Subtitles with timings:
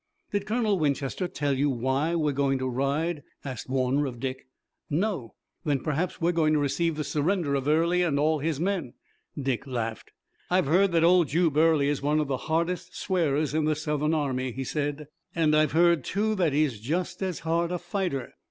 [0.31, 4.47] "Did Colonel Winchester tell you why we were going to ride?" asked Warner of Dick.
[4.89, 8.93] "No." "Then perhaps we're going to receive the surrender of Early and all his men."
[9.39, 10.09] Dick laughed.
[10.49, 14.15] "I've heard that old Jube Early is one of the hardest swearers in the Southern
[14.15, 18.33] army," he said, "and I've heard, too, that he's just as hard a fighter.